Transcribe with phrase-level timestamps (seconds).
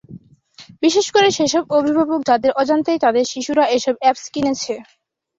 [0.83, 4.73] বিশেষ করে সেসব অভিভাবক যাঁদের অজান্তেই তাঁদের শিশুরা এসব অ্যাপস কিনেছে।